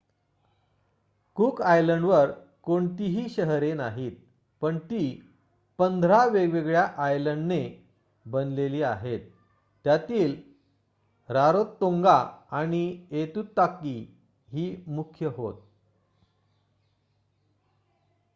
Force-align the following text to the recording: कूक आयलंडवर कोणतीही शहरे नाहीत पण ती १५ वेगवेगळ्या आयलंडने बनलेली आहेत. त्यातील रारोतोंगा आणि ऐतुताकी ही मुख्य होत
कूक 1.35 1.61
आयलंडवर 1.61 2.31
कोणतीही 2.61 3.29
शहरे 3.29 3.73
नाहीत 3.73 4.11
पण 4.61 4.77
ती 4.79 5.33
१५ 5.79 6.27
वेगवेगळ्या 6.27 6.87
आयलंडने 6.97 7.89
बनलेली 8.25 8.81
आहेत. 8.81 9.19
त्यातील 9.85 10.35
रारोतोंगा 11.29 12.17
आणि 12.51 13.05
ऐतुताकी 13.11 14.17
ही 14.49 14.83
मुख्य 14.87 15.27
होत 15.27 15.55